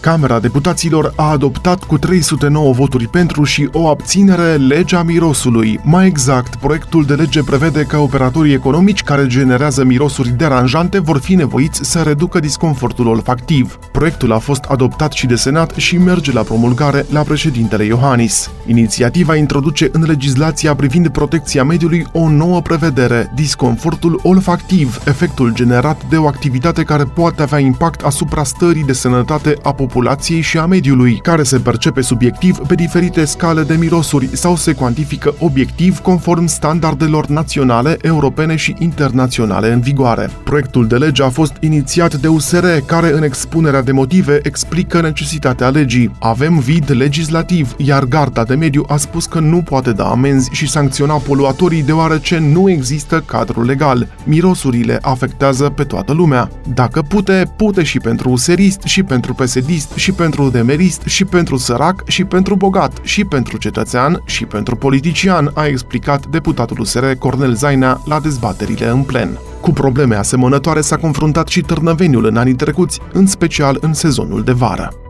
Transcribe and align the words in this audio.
Camera 0.00 0.40
Deputaților 0.40 1.12
a 1.16 1.30
adoptat 1.30 1.84
cu 1.84 1.98
309 1.98 2.72
voturi 2.72 3.08
pentru 3.08 3.44
și 3.44 3.68
o 3.72 3.88
abținere 3.88 4.54
legea 4.54 5.02
mirosului. 5.02 5.80
Mai 5.82 6.06
exact, 6.06 6.56
proiectul 6.56 7.04
de 7.04 7.14
lege 7.14 7.42
prevede 7.42 7.82
că 7.82 7.96
operatorii 7.96 8.52
economici 8.52 9.02
care 9.02 9.26
generează 9.26 9.84
mirosuri 9.84 10.28
deranjante 10.28 10.98
vor 10.98 11.18
fi 11.18 11.34
nevoiți 11.34 11.80
să 11.82 12.02
reducă 12.02 12.38
disconfortul 12.38 13.06
olfactiv. 13.06 13.78
Proiectul 13.92 14.32
a 14.32 14.38
fost 14.38 14.64
adoptat 14.64 15.12
și 15.12 15.26
de 15.26 15.34
Senat 15.34 15.74
și 15.76 15.96
merge 15.96 16.32
la 16.32 16.42
promulgare 16.42 17.06
la 17.10 17.22
președintele 17.22 17.84
Iohannis. 17.84 18.50
Inițiativa 18.66 19.36
introduce 19.36 19.88
în 19.92 20.02
legislația 20.02 20.74
privind 20.74 21.08
protecția 21.08 21.64
mediului 21.64 22.06
o 22.12 22.28
nouă 22.28 22.60
prevedere, 22.60 23.32
disconfortul 23.34 24.20
olfactiv, 24.22 25.00
efectul 25.04 25.54
generat 25.54 26.00
de 26.08 26.16
o 26.16 26.26
activitate 26.26 26.82
care 26.82 27.04
poate 27.04 27.42
avea 27.42 27.58
impact 27.58 28.00
asupra 28.00 28.44
stării 28.44 28.84
de 28.84 28.92
sănătate 28.92 29.54
a 29.62 29.72
populației 29.72 29.87
populației 29.88 30.40
și 30.40 30.58
a 30.58 30.66
mediului, 30.66 31.18
care 31.22 31.42
se 31.42 31.58
percepe 31.58 32.00
subiectiv 32.00 32.58
pe 32.58 32.74
diferite 32.74 33.24
scale 33.24 33.62
de 33.62 33.74
mirosuri 33.74 34.28
sau 34.32 34.56
se 34.56 34.72
cuantifică 34.72 35.34
obiectiv 35.38 35.98
conform 35.98 36.46
standardelor 36.46 37.26
naționale, 37.26 37.96
europene 38.00 38.56
și 38.56 38.74
internaționale 38.78 39.72
în 39.72 39.80
vigoare. 39.80 40.30
Proiectul 40.44 40.86
de 40.86 40.96
lege 40.96 41.22
a 41.22 41.28
fost 41.28 41.56
inițiat 41.60 42.14
de 42.14 42.28
USR, 42.28 42.66
care 42.86 43.12
în 43.12 43.22
expunerea 43.22 43.82
de 43.82 43.92
motive 43.92 44.40
explică 44.42 45.00
necesitatea 45.00 45.68
legii. 45.68 46.10
Avem 46.18 46.58
vid 46.58 46.90
legislativ, 46.90 47.74
iar 47.76 48.04
Garda 48.04 48.44
de 48.44 48.54
Mediu 48.54 48.84
a 48.88 48.96
spus 48.96 49.26
că 49.26 49.40
nu 49.40 49.62
poate 49.62 49.92
da 49.92 50.10
amenzi 50.10 50.50
și 50.52 50.68
sancționa 50.68 51.14
poluatorii 51.14 51.82
deoarece 51.82 52.38
nu 52.38 52.70
există 52.70 53.22
cadru 53.26 53.64
legal. 53.64 54.08
Mirosurile 54.24 54.98
afectează 55.02 55.68
pe 55.68 55.82
toată 55.82 56.12
lumea. 56.12 56.50
Dacă 56.74 57.02
pute, 57.02 57.52
pute 57.56 57.82
și 57.82 57.98
pentru 57.98 58.30
userist 58.30 58.82
și 58.84 59.02
pentru 59.02 59.34
psd 59.34 59.77
socialist, 59.78 59.92
și 59.94 60.12
pentru 60.12 60.50
demerist, 60.50 61.02
și 61.06 61.24
pentru 61.24 61.56
sărac, 61.56 62.08
și 62.08 62.24
pentru 62.24 62.56
bogat, 62.56 62.98
și 63.02 63.24
pentru 63.24 63.56
cetățean, 63.56 64.22
și 64.24 64.44
pentru 64.44 64.76
politician, 64.76 65.50
a 65.54 65.66
explicat 65.66 66.26
deputatul 66.26 66.80
USR 66.80 67.04
Cornel 67.18 67.54
Zainea 67.54 68.00
la 68.04 68.20
dezbaterile 68.20 68.86
în 68.86 69.02
plen. 69.02 69.38
Cu 69.60 69.70
probleme 69.70 70.14
asemănătoare 70.14 70.80
s-a 70.80 70.96
confruntat 70.96 71.48
și 71.48 71.60
Târnăveniul 71.60 72.24
în 72.24 72.36
anii 72.36 72.54
trecuți, 72.54 73.00
în 73.12 73.26
special 73.26 73.78
în 73.80 73.94
sezonul 73.94 74.42
de 74.42 74.52
vară. 74.52 75.07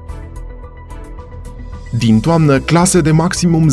Din 1.91 2.21
toamnă, 2.21 2.59
clase 2.59 3.01
de 3.01 3.11
maximum 3.11 3.69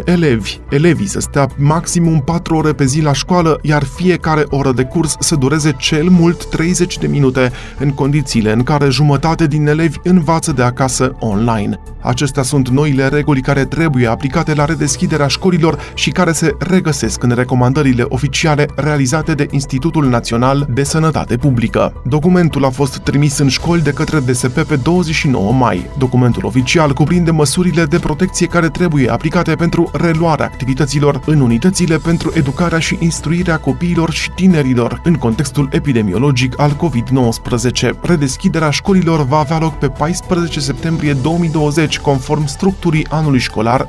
10-15 0.00 0.04
elevi. 0.04 0.58
Elevii 0.68 1.06
să 1.06 1.20
stea 1.20 1.48
maximum 1.56 2.20
4 2.20 2.56
ore 2.56 2.72
pe 2.72 2.84
zi 2.84 3.00
la 3.00 3.12
școală, 3.12 3.58
iar 3.62 3.84
fiecare 3.84 4.44
oră 4.48 4.72
de 4.72 4.84
curs 4.84 5.16
să 5.18 5.36
dureze 5.36 5.74
cel 5.78 6.08
mult 6.08 6.44
30 6.44 6.98
de 6.98 7.06
minute, 7.06 7.52
în 7.78 7.90
condițiile 7.90 8.52
în 8.52 8.62
care 8.62 8.88
jumătate 8.88 9.46
din 9.46 9.66
elevi 9.66 9.98
învață 10.02 10.52
de 10.52 10.62
acasă 10.62 11.16
online. 11.18 11.80
Acestea 12.02 12.42
sunt 12.42 12.68
noile 12.68 13.08
reguli 13.08 13.40
care 13.40 13.64
trebuie 13.64 14.06
aplicate 14.06 14.54
la 14.54 14.64
redeschiderea 14.64 15.26
școlilor 15.26 15.78
și 15.94 16.10
care 16.10 16.32
se 16.32 16.54
regăsesc 16.58 17.22
în 17.22 17.30
recomandările 17.30 18.04
oficiale 18.08 18.66
realizate 18.76 19.34
de 19.34 19.46
Institutul 19.50 20.08
Național 20.08 20.66
de 20.70 20.82
Sănătate 20.82 21.36
Publică. 21.36 22.02
Documentul 22.04 22.64
a 22.64 22.70
fost 22.70 22.98
trimis 22.98 23.38
în 23.38 23.48
școli 23.48 23.82
de 23.82 23.90
către 23.90 24.20
DSP 24.20 24.60
pe 24.60 24.76
29 24.76 25.52
mai. 25.52 25.86
Documentul 25.98 26.44
oficial 26.44 26.92
cuprinde 26.92 27.30
măsurile 27.30 27.84
de 27.84 27.98
protecție 27.98 28.46
care 28.46 28.68
trebuie 28.68 29.10
aplicate 29.10 29.54
pentru 29.54 29.90
reluarea 29.92 30.46
activităților 30.46 31.20
în 31.26 31.40
unitățile 31.40 31.96
pentru 31.96 32.32
educarea 32.34 32.78
și 32.78 32.96
instruirea 33.00 33.58
copiilor 33.58 34.10
și 34.10 34.30
tinerilor 34.30 35.00
în 35.04 35.14
contextul 35.14 35.68
epidemiologic 35.72 36.60
al 36.60 36.76
COVID-19. 36.76 37.90
Redeschiderea 38.00 38.70
școlilor 38.70 39.26
va 39.26 39.38
avea 39.38 39.58
loc 39.58 39.78
pe 39.78 39.88
14 39.88 40.60
septembrie 40.60 41.12
2020 41.12 41.91
conform 42.00 42.46
structurii 42.46 43.06
anului 43.10 43.38
școlar 43.38 43.88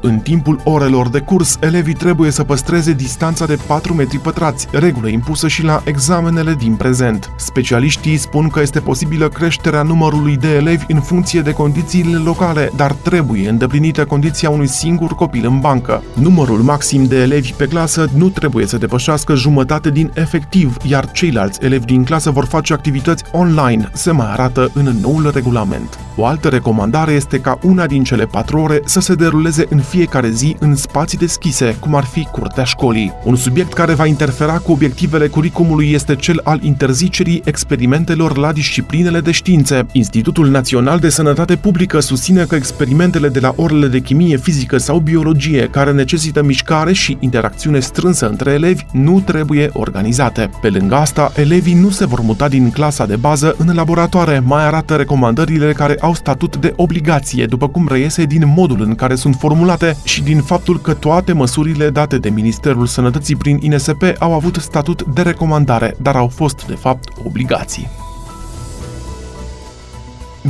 În 0.00 0.18
timpul 0.18 0.60
orelor 0.64 1.08
de 1.08 1.18
curs, 1.18 1.56
elevii 1.60 1.94
trebuie 1.94 2.30
să 2.30 2.44
păstreze 2.44 2.92
distanța 2.92 3.46
de 3.46 3.58
4 3.66 3.94
metri 3.94 4.18
pătrați, 4.18 4.68
regulă 4.72 5.08
impusă 5.08 5.48
și 5.48 5.62
la 5.62 5.82
examenele 5.84 6.54
din 6.54 6.74
prezent. 6.74 7.30
Specialiștii 7.36 8.16
spun 8.16 8.48
că 8.48 8.60
este 8.60 8.80
posibilă 8.80 9.28
creșterea 9.28 9.82
numărului 9.82 10.36
de 10.36 10.54
elevi 10.54 10.84
în 10.88 11.00
funcție 11.00 11.40
de 11.40 11.52
condițiile 11.52 12.16
locale, 12.16 12.70
dar 12.76 12.92
trebuie 12.92 13.48
îndeplinită 13.48 14.04
condiția 14.04 14.50
unui 14.50 14.68
singur 14.68 15.14
copil 15.14 15.46
în 15.46 15.60
bancă. 15.60 16.02
Numărul 16.14 16.58
maxim 16.58 17.04
de 17.04 17.16
elevi 17.16 17.52
pe 17.52 17.66
clasă 17.66 18.08
nu 18.16 18.28
trebuie 18.28 18.66
să 18.66 18.78
depășească 18.78 19.34
jumătate 19.34 19.90
din 19.90 20.10
efectiv, 20.14 20.76
iar 20.86 21.10
ceilalți 21.10 21.64
elevi 21.64 21.84
din 21.84 22.04
clasă 22.04 22.30
vor 22.30 22.44
face 22.44 22.72
activități 22.72 23.24
online, 23.32 23.90
se 23.92 24.10
mai 24.10 24.30
arată 24.30 24.70
în 24.74 24.96
noul 25.00 25.30
regulament. 25.34 25.63
O 26.16 26.26
altă 26.26 26.48
recomandare 26.48 27.12
este 27.12 27.38
ca 27.38 27.58
una 27.62 27.86
din 27.86 28.04
cele 28.04 28.24
patru 28.24 28.58
ore 28.58 28.80
să 28.84 29.00
se 29.00 29.14
deruleze 29.14 29.66
în 29.68 29.78
fiecare 29.80 30.30
zi 30.30 30.56
în 30.58 30.74
spații 30.74 31.18
deschise, 31.18 31.76
cum 31.80 31.94
ar 31.94 32.04
fi 32.04 32.28
curtea 32.32 32.64
școlii. 32.64 33.12
Un 33.24 33.36
subiect 33.36 33.72
care 33.72 33.94
va 33.94 34.06
interfera 34.06 34.58
cu 34.58 34.72
obiectivele 34.72 35.26
curicumului 35.26 35.90
este 35.90 36.16
cel 36.16 36.40
al 36.44 36.62
interzicerii 36.62 37.42
experimentelor 37.44 38.36
la 38.36 38.52
disciplinele 38.52 39.20
de 39.20 39.30
științe. 39.30 39.86
Institutul 39.92 40.48
Național 40.48 40.98
de 40.98 41.08
Sănătate 41.08 41.56
Publică 41.56 42.00
susține 42.00 42.44
că 42.44 42.54
experimentele 42.54 43.28
de 43.28 43.40
la 43.40 43.52
orele 43.56 43.86
de 43.86 43.98
chimie, 43.98 44.36
fizică 44.36 44.78
sau 44.78 44.98
biologie 44.98 45.68
care 45.70 45.92
necesită 45.92 46.42
mișcare 46.42 46.92
și 46.92 47.16
interacțiune 47.20 47.80
strânsă 47.80 48.28
între 48.28 48.50
elevi 48.50 48.86
nu 48.92 49.20
trebuie 49.20 49.70
organizate. 49.72 50.50
Pe 50.60 50.68
lângă 50.68 50.94
asta, 50.94 51.32
elevii 51.36 51.74
nu 51.74 51.90
se 51.90 52.06
vor 52.06 52.20
muta 52.20 52.48
din 52.48 52.70
clasa 52.70 53.06
de 53.06 53.16
bază 53.16 53.54
în 53.58 53.74
laboratoare, 53.74 54.42
mai 54.44 54.66
arată 54.66 54.94
recomandările 54.94 55.52
care 55.72 55.96
au 56.00 56.14
statut 56.14 56.56
de 56.56 56.72
obligație, 56.76 57.46
după 57.46 57.68
cum 57.68 57.88
reiese 57.88 58.24
din 58.24 58.52
modul 58.56 58.80
în 58.80 58.94
care 58.94 59.14
sunt 59.14 59.34
formulate 59.38 59.96
și 60.04 60.22
din 60.22 60.40
faptul 60.40 60.80
că 60.80 60.94
toate 60.94 61.32
măsurile 61.32 61.90
date 61.90 62.18
de 62.18 62.30
Ministerul 62.30 62.86
Sănătății 62.86 63.36
prin 63.36 63.58
INSP 63.60 64.02
au 64.18 64.32
avut 64.32 64.56
statut 64.56 65.02
de 65.02 65.22
recomandare, 65.22 65.94
dar 66.02 66.16
au 66.16 66.28
fost, 66.28 66.66
de 66.66 66.74
fapt, 66.74 67.08
obligații. 67.24 68.03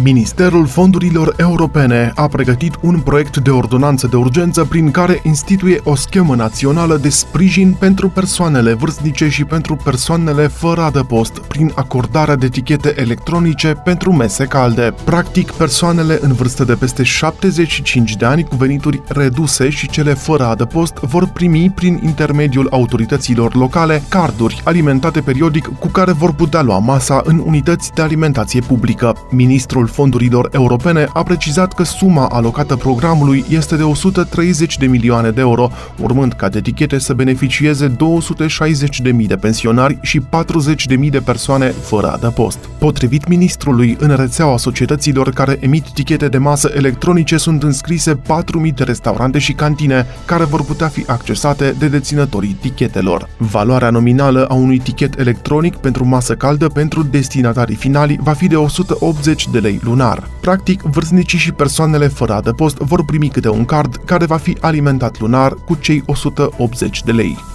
Ministerul 0.02 0.66
Fondurilor 0.66 1.34
Europene 1.36 2.12
a 2.14 2.26
pregătit 2.26 2.74
un 2.80 3.00
proiect 3.00 3.36
de 3.36 3.50
ordonanță 3.50 4.06
de 4.06 4.16
urgență 4.16 4.64
prin 4.64 4.90
care 4.90 5.20
instituie 5.22 5.80
o 5.84 5.94
schemă 5.94 6.34
națională 6.34 6.96
de 6.96 7.08
sprijin 7.08 7.76
pentru 7.78 8.08
persoanele 8.08 8.72
vârstnice 8.72 9.28
și 9.28 9.44
pentru 9.44 9.76
persoanele 9.76 10.46
fără 10.46 10.80
adăpost 10.80 11.38
prin 11.38 11.72
acordarea 11.74 12.36
de 12.36 12.46
etichete 12.46 12.94
electronice 12.96 13.68
pentru 13.68 14.12
mese 14.12 14.44
calde. 14.44 14.94
Practic, 15.04 15.50
persoanele 15.50 16.18
în 16.20 16.32
vârstă 16.32 16.64
de 16.64 16.74
peste 16.74 17.02
75 17.02 18.16
de 18.16 18.24
ani 18.24 18.44
cu 18.44 18.56
venituri 18.56 19.02
reduse 19.08 19.68
și 19.68 19.88
cele 19.88 20.14
fără 20.14 20.46
adăpost 20.46 20.94
vor 20.94 21.26
primi 21.26 21.72
prin 21.74 22.00
intermediul 22.04 22.68
autorităților 22.70 23.54
locale 23.54 24.02
carduri 24.08 24.62
alimentate 24.64 25.20
periodic 25.20 25.78
cu 25.78 25.88
care 25.88 26.12
vor 26.12 26.32
putea 26.32 26.62
lua 26.62 26.78
masa 26.78 27.20
în 27.24 27.42
unități 27.44 27.92
de 27.94 28.02
alimentație 28.02 28.60
publică. 28.60 29.16
Ministrul 29.30 29.82
Ministerul 29.84 30.04
Fondurilor 30.04 30.48
Europene 30.52 31.06
a 31.12 31.22
precizat 31.22 31.72
că 31.72 31.82
suma 31.82 32.26
alocată 32.26 32.76
programului 32.76 33.44
este 33.48 33.76
de 33.76 33.82
130 33.82 34.78
de 34.78 34.86
milioane 34.86 35.30
de 35.30 35.40
euro, 35.40 35.70
urmând 36.00 36.32
ca 36.32 36.48
de 36.48 36.58
etichete 36.58 36.98
să 36.98 37.12
beneficieze 37.12 37.96
260.000 37.96 39.26
de 39.26 39.36
pensionari 39.36 39.98
și 40.02 40.20
40.000 40.20 41.10
de 41.10 41.20
persoane 41.20 41.66
fără 41.66 42.12
adăpost. 42.12 42.58
Potrivit 42.78 43.28
ministrului, 43.28 43.96
în 44.00 44.16
rețeaua 44.16 44.56
societăților 44.56 45.30
care 45.30 45.56
emit 45.60 45.90
tichete 45.92 46.28
de 46.28 46.38
masă 46.38 46.70
electronice 46.74 47.36
sunt 47.36 47.62
înscrise 47.62 48.14
4.000 48.14 48.74
de 48.74 48.84
restaurante 48.84 49.38
și 49.38 49.52
cantine, 49.52 50.06
care 50.24 50.44
vor 50.44 50.64
putea 50.64 50.88
fi 50.88 51.04
accesate 51.06 51.74
de 51.78 51.88
deținătorii 51.88 52.56
tichetelor. 52.60 53.28
Valoarea 53.36 53.90
nominală 53.90 54.44
a 54.44 54.54
unui 54.54 54.78
tichet 54.78 55.18
electronic 55.18 55.76
pentru 55.76 56.04
masă 56.06 56.34
caldă 56.34 56.68
pentru 56.68 57.02
destinatarii 57.02 57.76
finali 57.76 58.18
va 58.22 58.32
fi 58.32 58.46
de 58.46 58.56
180 58.56 59.48
de 59.48 59.58
lei 59.58 59.73
lei 59.74 59.82
lunar. 59.84 60.28
Practic, 60.40 60.82
vârstnicii 60.82 61.38
și 61.38 61.52
persoanele 61.52 62.08
fără 62.08 62.32
adăpost 62.32 62.76
vor 62.76 63.04
primi 63.04 63.28
câte 63.28 63.48
un 63.48 63.64
card 63.64 63.96
care 64.04 64.26
va 64.26 64.36
fi 64.36 64.56
alimentat 64.60 65.20
lunar 65.20 65.54
cu 65.54 65.74
cei 65.80 66.02
180 66.06 67.02
de 67.02 67.12
lei. 67.12 67.53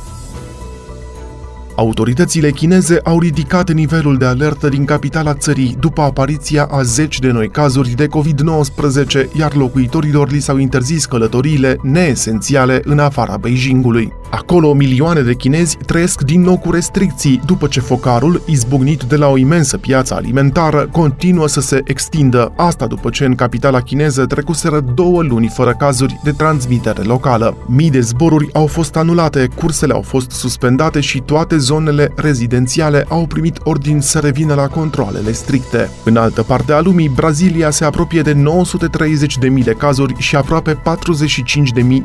Autoritățile 1.79 2.49
chineze 2.49 2.99
au 3.03 3.19
ridicat 3.19 3.71
nivelul 3.71 4.17
de 4.17 4.25
alertă 4.25 4.69
din 4.69 4.85
capitala 4.85 5.33
țării 5.33 5.75
după 5.79 6.01
apariția 6.01 6.67
a 6.71 6.81
zeci 6.81 7.19
de 7.19 7.31
noi 7.31 7.49
cazuri 7.49 7.89
de 7.89 8.07
COVID-19, 8.07 9.37
iar 9.37 9.55
locuitorilor 9.55 10.31
li 10.31 10.39
s-au 10.39 10.57
interzis 10.57 11.05
călătoriile 11.05 11.77
neesențiale 11.81 12.81
în 12.83 12.99
afara 12.99 13.37
Beijingului. 13.37 14.13
Acolo, 14.29 14.73
milioane 14.73 15.21
de 15.21 15.33
chinezi 15.33 15.77
trăiesc 15.85 16.21
din 16.21 16.41
nou 16.41 16.57
cu 16.57 16.71
restricții 16.71 17.41
după 17.45 17.67
ce 17.67 17.79
focarul, 17.79 18.41
izbucnit 18.45 19.03
de 19.03 19.15
la 19.15 19.27
o 19.27 19.37
imensă 19.37 19.77
piață 19.77 20.15
alimentară, 20.15 20.87
continuă 20.91 21.47
să 21.47 21.61
se 21.61 21.81
extindă. 21.83 22.53
Asta 22.55 22.87
după 22.87 23.09
ce 23.09 23.25
în 23.25 23.35
capitala 23.35 23.81
chineză 23.81 24.25
trecuseră 24.25 24.79
două 24.79 25.21
luni 25.21 25.51
fără 25.53 25.75
cazuri 25.77 26.19
de 26.23 26.31
transmitere 26.31 27.01
locală. 27.01 27.57
Mii 27.67 27.89
de 27.89 27.99
zboruri 27.99 28.49
au 28.53 28.67
fost 28.67 28.95
anulate, 28.95 29.47
cursele 29.55 29.93
au 29.93 30.01
fost 30.01 30.31
suspendate 30.31 30.99
și 30.99 31.19
toate 31.19 31.57
zonele 31.69 32.11
rezidențiale 32.15 33.05
au 33.07 33.25
primit 33.25 33.59
ordin 33.63 33.99
să 34.01 34.19
revină 34.19 34.53
la 34.53 34.67
controlele 34.67 35.31
stricte. 35.31 35.89
În 36.03 36.17
altă 36.17 36.43
parte 36.43 36.73
a 36.73 36.79
lumii, 36.79 37.09
Brazilia 37.09 37.69
se 37.69 37.85
apropie 37.85 38.21
de 38.21 38.33
930.000 38.33 39.63
de 39.63 39.75
cazuri 39.77 40.15
și 40.17 40.35
aproape 40.35 40.73
45.000 40.73 40.79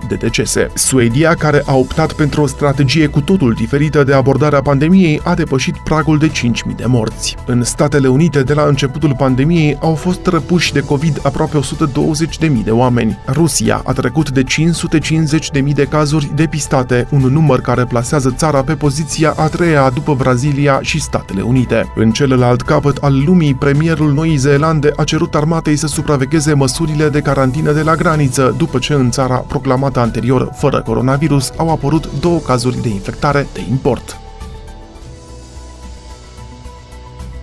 de 0.08 0.14
decese. 0.14 0.70
Suedia, 0.74 1.34
care 1.34 1.62
a 1.66 1.74
optat 1.74 2.12
pentru 2.12 2.42
o 2.42 2.46
strategie 2.46 3.06
cu 3.06 3.20
totul 3.20 3.52
diferită 3.52 4.04
de 4.04 4.14
abordarea 4.14 4.62
pandemiei, 4.62 5.20
a 5.24 5.34
depășit 5.34 5.76
pragul 5.84 6.18
de 6.18 6.28
5.000 6.28 6.76
de 6.76 6.84
morți. 6.86 7.36
În 7.46 7.62
Statele 7.62 8.08
Unite, 8.08 8.42
de 8.42 8.54
la 8.54 8.62
începutul 8.62 9.14
pandemiei, 9.18 9.76
au 9.80 9.94
fost 9.94 10.26
răpuși 10.26 10.72
de 10.72 10.80
COVID 10.80 11.20
aproape 11.22 11.58
120.000 11.58 12.64
de 12.64 12.70
oameni. 12.70 13.18
Rusia 13.26 13.82
a 13.84 13.92
trecut 13.92 14.30
de 14.30 14.42
550.000 15.62 15.74
de 15.74 15.84
cazuri 15.84 16.30
depistate, 16.34 17.06
un 17.10 17.20
număr 17.20 17.60
care 17.60 17.84
plasează 17.84 18.34
țara 18.36 18.62
pe 18.62 18.74
poziția 18.74 19.34
a 19.36 19.52
treia 19.56 19.90
după 19.90 20.14
Brazilia 20.14 20.78
și 20.82 21.00
Statele 21.00 21.42
Unite. 21.42 21.92
În 21.94 22.10
celălalt 22.10 22.62
capăt 22.62 22.96
al 22.96 23.22
lumii, 23.24 23.54
premierul 23.54 24.12
Noii 24.12 24.36
Zeelande 24.36 24.92
a 24.96 25.04
cerut 25.04 25.34
armatei 25.34 25.76
să 25.76 25.86
supravegheze 25.86 26.54
măsurile 26.54 27.08
de 27.08 27.20
carantină 27.20 27.72
de 27.72 27.82
la 27.82 27.94
graniță, 27.94 28.54
după 28.56 28.78
ce 28.78 28.92
în 28.92 29.10
țara 29.10 29.36
proclamată 29.36 30.00
anterior 30.00 30.50
fără 30.56 30.82
coronavirus 30.82 31.52
au 31.56 31.70
apărut 31.70 32.20
două 32.20 32.38
cazuri 32.38 32.82
de 32.82 32.88
infectare 32.88 33.46
de 33.52 33.60
import. 33.70 34.23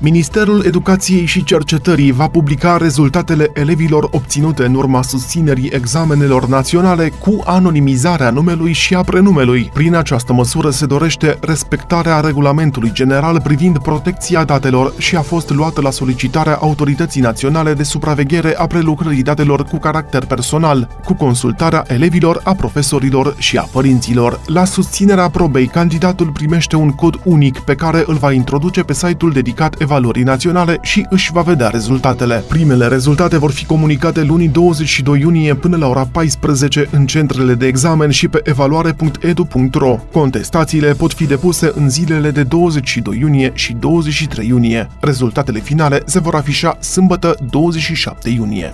Ministerul 0.03 0.63
Educației 0.65 1.25
și 1.25 1.43
Cercetării 1.43 2.11
va 2.11 2.27
publica 2.27 2.77
rezultatele 2.77 3.49
elevilor 3.53 4.07
obținute 4.11 4.65
în 4.65 4.73
urma 4.73 5.01
susținerii 5.01 5.69
examenelor 5.73 6.47
naționale 6.47 7.09
cu 7.19 7.41
anonimizarea 7.45 8.29
numelui 8.29 8.71
și 8.71 8.95
a 8.95 9.01
prenumelui. 9.01 9.69
Prin 9.73 9.95
această 9.95 10.33
măsură 10.33 10.69
se 10.69 10.85
dorește 10.85 11.37
respectarea 11.41 12.19
regulamentului 12.19 12.91
general 12.93 13.41
privind 13.41 13.77
protecția 13.77 14.43
datelor 14.43 14.93
și 14.97 15.15
a 15.15 15.21
fost 15.21 15.49
luată 15.49 15.81
la 15.81 15.91
solicitarea 15.91 16.55
Autorității 16.55 17.21
Naționale 17.21 17.73
de 17.73 17.83
Supraveghere 17.83 18.55
a 18.57 18.67
prelucrării 18.67 19.23
datelor 19.23 19.63
cu 19.63 19.77
caracter 19.77 20.25
personal, 20.25 20.97
cu 21.03 21.13
consultarea 21.13 21.83
elevilor, 21.87 22.41
a 22.43 22.53
profesorilor 22.53 23.35
și 23.37 23.57
a 23.57 23.67
părinților. 23.71 24.39
La 24.45 24.65
susținerea 24.65 25.29
probei, 25.29 25.67
candidatul 25.67 26.31
primește 26.31 26.75
un 26.75 26.89
cod 26.89 27.19
unic 27.23 27.59
pe 27.59 27.75
care 27.75 28.03
îl 28.05 28.15
va 28.15 28.31
introduce 28.31 28.83
pe 28.83 28.93
site-ul 28.93 29.31
dedicat 29.31 29.81
valorii 29.91 30.23
naționale 30.23 30.77
și 30.81 31.05
își 31.09 31.31
va 31.31 31.41
vedea 31.41 31.67
rezultatele. 31.67 32.43
Primele 32.47 32.87
rezultate 32.87 33.37
vor 33.37 33.51
fi 33.51 33.65
comunicate 33.65 34.23
luni 34.23 34.47
22 34.47 35.19
iunie 35.19 35.53
până 35.55 35.77
la 35.77 35.87
ora 35.87 36.07
14 36.11 36.87
în 36.91 37.05
centrele 37.05 37.53
de 37.53 37.67
examen 37.67 38.09
și 38.09 38.27
pe 38.27 38.41
evaluare.edu.ro. 38.43 39.99
Contestațiile 40.11 40.93
pot 40.93 41.13
fi 41.13 41.25
depuse 41.25 41.71
în 41.75 41.89
zilele 41.89 42.31
de 42.31 42.43
22 42.43 43.17
iunie 43.19 43.51
și 43.53 43.73
23 43.73 44.47
iunie. 44.47 44.87
Rezultatele 44.99 45.59
finale 45.59 46.01
se 46.05 46.19
vor 46.19 46.35
afișa 46.35 46.77
sâmbătă 46.79 47.35
27 47.49 48.29
iunie. 48.29 48.73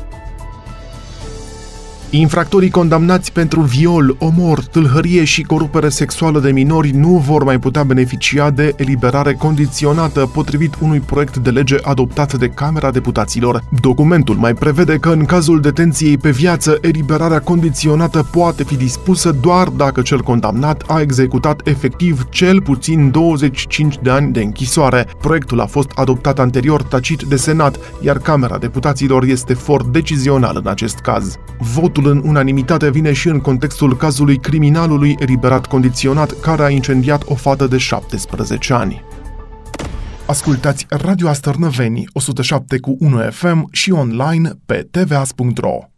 Infractorii 2.09 2.69
condamnați 2.69 3.31
pentru 3.31 3.61
viol, 3.61 4.15
omor, 4.19 4.63
tâlhărie 4.63 5.23
și 5.23 5.41
corupere 5.41 5.89
sexuală 5.89 6.39
de 6.39 6.51
minori 6.51 6.91
nu 6.91 7.09
vor 7.09 7.43
mai 7.43 7.59
putea 7.59 7.83
beneficia 7.83 8.49
de 8.49 8.73
eliberare 8.75 9.33
condiționată 9.33 10.29
potrivit 10.33 10.73
unui 10.81 10.99
proiect 10.99 11.37
de 11.37 11.49
lege 11.49 11.75
adoptat 11.81 12.33
de 12.33 12.47
Camera 12.47 12.91
Deputaților. 12.91 13.63
Documentul 13.81 14.35
mai 14.35 14.53
prevede 14.53 14.97
că 14.97 15.09
în 15.09 15.25
cazul 15.25 15.61
detenției 15.61 16.17
pe 16.17 16.29
viață, 16.29 16.77
eliberarea 16.81 17.39
condiționată 17.39 18.27
poate 18.31 18.63
fi 18.63 18.75
dispusă 18.75 19.31
doar 19.31 19.67
dacă 19.67 20.01
cel 20.01 20.21
condamnat 20.21 20.83
a 20.87 20.99
executat 20.99 21.67
efectiv 21.67 22.27
cel 22.29 22.61
puțin 22.61 23.11
25 23.11 23.99
de 24.01 24.09
ani 24.09 24.31
de 24.31 24.41
închisoare. 24.41 25.07
Proiectul 25.21 25.59
a 25.59 25.65
fost 25.65 25.91
adoptat 25.95 26.39
anterior 26.39 26.83
tacit 26.83 27.21
de 27.21 27.35
Senat, 27.35 27.79
iar 28.01 28.17
Camera 28.17 28.57
Deputaților 28.57 29.23
este 29.23 29.53
for 29.53 29.85
decizional 29.85 30.59
în 30.63 30.67
acest 30.67 30.97
caz. 30.97 31.35
Votul 31.59 31.96
Votul 31.97 32.11
în 32.11 32.21
unanimitate 32.29 32.89
vine 32.89 33.13
și 33.13 33.27
în 33.27 33.39
contextul 33.39 33.97
cazului 33.97 34.37
criminalului 34.37 35.15
eliberat 35.19 35.65
condiționat 35.65 36.39
care 36.39 36.63
a 36.63 36.69
incendiat 36.69 37.23
o 37.25 37.35
fată 37.35 37.67
de 37.67 37.77
17 37.77 38.73
ani. 38.73 39.03
Ascultați 40.25 40.85
Radio 40.89 41.27
Astărnăveni 41.27 42.03
107 42.13 42.79
cu 42.79 42.97
1 42.99 43.17
FM 43.31 43.67
și 43.71 43.91
online 43.91 44.51
pe 44.65 44.87
tvas.ro. 44.91 45.96